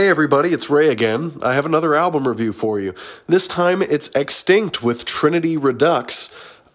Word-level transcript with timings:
Hey 0.00 0.08
everybody, 0.08 0.50
it's 0.50 0.70
Ray 0.70 0.88
again. 0.88 1.38
I 1.42 1.54
have 1.54 1.66
another 1.66 1.94
album 1.94 2.26
review 2.26 2.52
for 2.52 2.80
you. 2.80 2.94
This 3.26 3.46
time 3.46 3.82
it's 3.82 4.08
Extinkt 4.10 4.82
with 4.82 5.04
Trinity 5.04 5.56
Redux. 5.56 6.30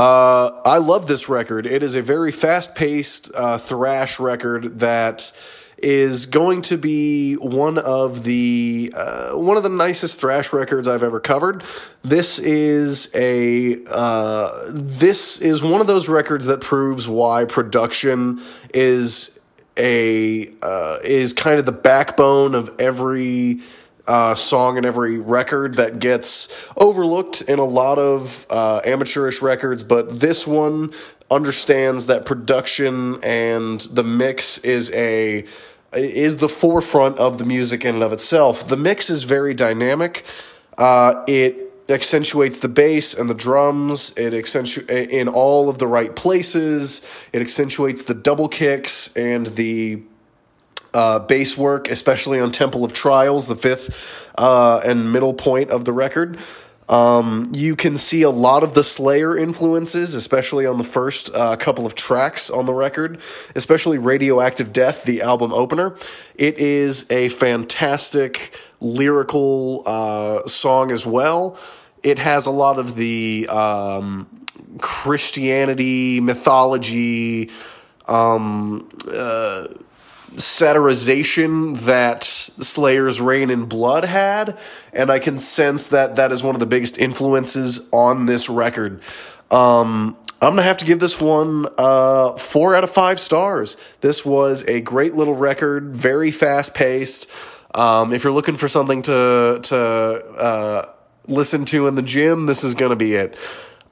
Uh, 0.00 0.62
I 0.64 0.78
love 0.78 1.08
this 1.08 1.28
record. 1.28 1.66
It 1.66 1.82
is 1.82 1.94
a 1.94 2.00
very 2.00 2.32
fast 2.32 2.74
paced 2.74 3.30
uh, 3.34 3.58
thrash 3.58 4.18
record 4.18 4.78
that 4.78 5.30
is 5.76 6.24
going 6.24 6.62
to 6.62 6.78
be 6.78 7.34
one 7.34 7.76
of 7.76 8.24
the 8.24 8.94
uh, 8.96 9.32
one 9.32 9.58
of 9.58 9.62
the 9.62 9.68
nicest 9.68 10.18
thrash 10.18 10.54
records 10.54 10.88
I've 10.88 11.02
ever 11.02 11.20
covered. 11.20 11.64
This 12.00 12.38
is 12.38 13.10
a 13.14 13.84
uh, 13.90 14.70
this 14.70 15.38
is 15.38 15.62
one 15.62 15.82
of 15.82 15.86
those 15.86 16.08
records 16.08 16.46
that 16.46 16.62
proves 16.62 17.06
why 17.06 17.44
production 17.44 18.40
is 18.72 19.38
a 19.76 20.48
uh, 20.62 20.96
is 21.04 21.34
kind 21.34 21.58
of 21.58 21.66
the 21.66 21.72
backbone 21.72 22.54
of 22.54 22.74
every 22.78 23.60
uh, 24.10 24.34
song 24.34 24.76
in 24.76 24.84
every 24.84 25.18
record 25.20 25.76
that 25.76 26.00
gets 26.00 26.48
overlooked 26.76 27.42
in 27.42 27.60
a 27.60 27.64
lot 27.64 27.96
of 27.96 28.44
uh, 28.50 28.80
amateurish 28.84 29.40
records, 29.40 29.84
but 29.84 30.18
this 30.18 30.48
one 30.48 30.92
understands 31.30 32.06
that 32.06 32.26
production 32.26 33.22
and 33.22 33.82
the 33.92 34.02
mix 34.02 34.58
is 34.58 34.92
a 34.94 35.46
is 35.92 36.36
the 36.38 36.48
forefront 36.48 37.18
of 37.18 37.38
the 37.38 37.44
music 37.44 37.84
in 37.84 37.94
and 37.94 38.02
of 38.02 38.12
itself. 38.12 38.66
The 38.66 38.76
mix 38.76 39.10
is 39.10 39.22
very 39.22 39.54
dynamic. 39.54 40.24
Uh, 40.76 41.24
it 41.28 41.72
accentuates 41.88 42.58
the 42.58 42.68
bass 42.68 43.14
and 43.14 43.30
the 43.30 43.34
drums. 43.34 44.12
It 44.16 44.34
accentuates 44.34 44.90
in 45.12 45.28
all 45.28 45.68
of 45.68 45.78
the 45.78 45.86
right 45.86 46.14
places. 46.14 47.02
It 47.32 47.42
accentuates 47.42 48.04
the 48.04 48.14
double 48.14 48.48
kicks 48.48 49.14
and 49.16 49.46
the 49.48 50.02
uh, 50.94 51.20
bass 51.20 51.56
work, 51.56 51.88
especially 51.90 52.40
on 52.40 52.52
Temple 52.52 52.84
of 52.84 52.92
Trials, 52.92 53.46
the 53.46 53.56
fifth 53.56 53.96
uh, 54.36 54.80
and 54.84 55.12
middle 55.12 55.34
point 55.34 55.70
of 55.70 55.84
the 55.84 55.92
record. 55.92 56.38
Um, 56.90 57.46
you 57.52 57.76
can 57.76 57.96
see 57.96 58.22
a 58.22 58.30
lot 58.30 58.64
of 58.64 58.74
the 58.74 58.82
Slayer 58.82 59.38
influences, 59.38 60.16
especially 60.16 60.66
on 60.66 60.76
the 60.76 60.84
first 60.84 61.32
uh, 61.32 61.54
couple 61.56 61.86
of 61.86 61.94
tracks 61.94 62.50
on 62.50 62.66
the 62.66 62.74
record, 62.74 63.20
especially 63.54 63.98
Radioactive 63.98 64.72
Death, 64.72 65.04
the 65.04 65.22
album 65.22 65.52
opener. 65.52 65.94
It 66.34 66.58
is 66.58 67.06
a 67.08 67.28
fantastic 67.28 68.56
lyrical 68.80 69.84
uh, 69.86 70.48
song 70.48 70.90
as 70.90 71.06
well. 71.06 71.56
It 72.02 72.18
has 72.18 72.46
a 72.46 72.50
lot 72.50 72.80
of 72.80 72.96
the 72.96 73.46
um, 73.48 74.26
Christianity, 74.78 76.18
mythology, 76.18 77.50
um, 78.08 78.88
uh, 79.14 79.68
satirization 80.36 81.78
that 81.80 82.24
Slayer's 82.24 83.20
Reign 83.20 83.50
in 83.50 83.66
Blood 83.66 84.04
had, 84.04 84.58
and 84.92 85.10
I 85.10 85.18
can 85.18 85.38
sense 85.38 85.88
that 85.88 86.16
that 86.16 86.32
is 86.32 86.42
one 86.42 86.54
of 86.54 86.60
the 86.60 86.66
biggest 86.66 86.98
influences 86.98 87.80
on 87.92 88.26
this 88.26 88.48
record. 88.48 89.00
Um, 89.50 90.16
I'm 90.42 90.52
gonna 90.52 90.62
have 90.62 90.78
to 90.78 90.84
give 90.84 91.00
this 91.00 91.20
one 91.20 91.66
uh, 91.76 92.32
four 92.36 92.74
out 92.74 92.84
of 92.84 92.90
five 92.90 93.20
stars. 93.20 93.76
This 94.00 94.24
was 94.24 94.64
a 94.64 94.80
great 94.80 95.14
little 95.14 95.34
record, 95.34 95.94
very 95.94 96.30
fast 96.30 96.72
paced. 96.72 97.26
Um, 97.74 98.12
if 98.12 98.24
you're 98.24 98.32
looking 98.32 98.56
for 98.56 98.68
something 98.68 99.02
to 99.02 99.60
to 99.62 99.76
uh, 99.76 100.92
listen 101.28 101.64
to 101.66 101.88
in 101.88 101.94
the 101.94 102.02
gym, 102.02 102.46
this 102.46 102.64
is 102.64 102.74
gonna 102.74 102.96
be 102.96 103.14
it. 103.14 103.36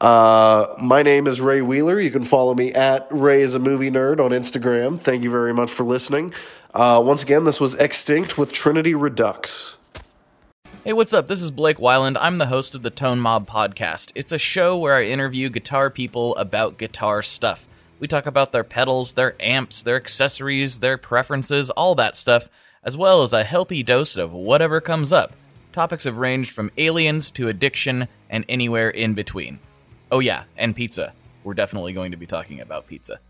Uh, 0.00 0.74
my 0.78 1.02
name 1.02 1.26
is 1.26 1.40
Ray 1.40 1.62
Wheeler. 1.62 1.98
You 1.98 2.10
can 2.10 2.24
follow 2.24 2.54
me 2.54 2.72
at 2.74 3.06
Ray 3.10 3.40
is 3.40 3.54
a 3.54 3.58
movie 3.58 3.90
nerd 3.90 4.20
on 4.20 4.30
Instagram. 4.30 5.00
Thank 5.00 5.22
you 5.22 5.30
very 5.30 5.54
much 5.54 5.70
for 5.70 5.84
listening. 5.84 6.34
Uh, 6.74 7.02
once 7.04 7.22
again, 7.22 7.44
this 7.44 7.60
was 7.60 7.74
Extinkt 7.76 8.36
with 8.36 8.52
Trinity 8.52 8.94
Redux. 8.94 9.78
Hey, 10.84 10.92
what's 10.92 11.14
up? 11.14 11.28
This 11.28 11.42
is 11.42 11.50
Blake 11.50 11.78
Wyland. 11.78 12.18
I'm 12.20 12.36
the 12.36 12.46
host 12.46 12.74
of 12.74 12.82
the 12.82 12.90
Tone 12.90 13.18
Mob 13.20 13.48
podcast. 13.48 14.12
It's 14.14 14.32
a 14.32 14.38
show 14.38 14.76
where 14.76 14.94
I 14.94 15.04
interview 15.04 15.48
guitar 15.48 15.88
people 15.88 16.36
about 16.36 16.76
guitar 16.76 17.22
stuff. 17.22 17.66
We 17.98 18.06
talk 18.06 18.26
about 18.26 18.52
their 18.52 18.64
pedals, 18.64 19.14
their 19.14 19.34
amps, 19.40 19.80
their 19.82 19.96
accessories, 19.96 20.80
their 20.80 20.98
preferences, 20.98 21.70
all 21.70 21.94
that 21.94 22.14
stuff, 22.14 22.50
as 22.84 22.98
well 22.98 23.22
as 23.22 23.32
a 23.32 23.44
healthy 23.44 23.82
dose 23.82 24.18
of 24.18 24.32
whatever 24.32 24.82
comes 24.82 25.10
up. 25.10 25.32
Topics 25.72 26.04
have 26.04 26.18
ranged 26.18 26.50
from 26.52 26.70
aliens 26.76 27.30
to 27.32 27.48
addiction 27.48 28.08
and 28.28 28.44
anywhere 28.46 28.90
in 28.90 29.14
between. 29.14 29.58
Oh, 30.10 30.20
yeah, 30.20 30.44
and 30.56 30.74
pizza. 30.74 31.12
We're 31.44 31.54
definitely 31.54 31.92
going 31.92 32.10
to 32.10 32.16
be 32.16 32.26
talking 32.26 32.60
about 32.60 32.86
pizza. 32.86 33.20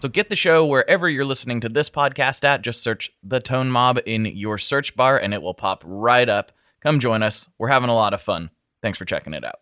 So 0.00 0.08
get 0.08 0.30
the 0.30 0.36
show 0.36 0.64
wherever 0.64 1.08
you're 1.08 1.26
listening 1.26 1.60
to 1.60 1.68
this 1.68 1.90
podcast 1.90 2.42
at. 2.44 2.62
Just 2.62 2.82
search 2.82 3.10
The 3.22 3.40
Tone 3.40 3.70
Mob 3.70 3.98
in 4.06 4.24
your 4.24 4.56
search 4.56 4.96
bar 4.96 5.18
and 5.18 5.34
it 5.34 5.42
will 5.42 5.54
pop 5.54 5.82
right 5.86 6.28
up. 6.28 6.52
Come 6.82 7.00
join 7.00 7.22
us. 7.22 7.50
We're 7.58 7.68
having 7.68 7.90
a 7.90 7.94
lot 7.94 8.14
of 8.14 8.22
fun. 8.22 8.50
Thanks 8.82 8.96
for 8.96 9.04
checking 9.04 9.34
it 9.34 9.44
out. 9.44 9.60